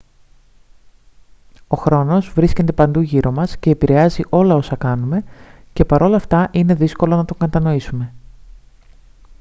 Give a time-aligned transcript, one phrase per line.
[1.67, 5.23] ο χρόνος βρίσκεται παντού γύρω μας και επηρεάζει όλα όσα κάνουμε
[5.73, 8.13] και παρ' όλα αυτά είναι δύσκολο να τον κατανοήσουμε